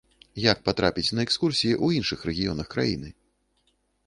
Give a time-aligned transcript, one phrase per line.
[0.43, 3.15] Як патрапіць на экскурсіі ў іншых рэгіёнах краіны?